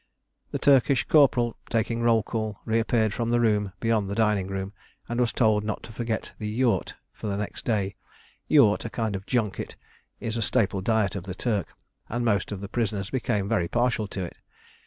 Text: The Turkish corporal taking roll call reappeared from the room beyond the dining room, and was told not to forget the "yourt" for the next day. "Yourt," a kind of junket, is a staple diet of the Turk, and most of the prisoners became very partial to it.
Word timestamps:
The 0.49 0.57
Turkish 0.57 1.03
corporal 1.03 1.57
taking 1.69 2.01
roll 2.01 2.23
call 2.23 2.57
reappeared 2.65 3.13
from 3.13 3.29
the 3.29 3.39
room 3.39 3.71
beyond 3.79 4.09
the 4.09 4.15
dining 4.15 4.47
room, 4.47 4.73
and 5.07 5.19
was 5.19 5.31
told 5.31 5.63
not 5.63 5.83
to 5.83 5.91
forget 5.91 6.31
the 6.39 6.47
"yourt" 6.47 6.95
for 7.13 7.27
the 7.27 7.37
next 7.37 7.65
day. 7.65 7.93
"Yourt," 8.49 8.83
a 8.83 8.89
kind 8.89 9.15
of 9.15 9.27
junket, 9.27 9.75
is 10.19 10.35
a 10.37 10.41
staple 10.41 10.81
diet 10.81 11.15
of 11.15 11.25
the 11.25 11.35
Turk, 11.35 11.67
and 12.09 12.25
most 12.25 12.51
of 12.51 12.61
the 12.61 12.67
prisoners 12.67 13.11
became 13.11 13.47
very 13.47 13.67
partial 13.67 14.07
to 14.07 14.25
it. 14.25 14.37